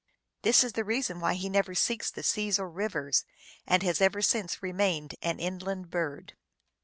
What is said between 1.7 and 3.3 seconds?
seeks the sea or rivers,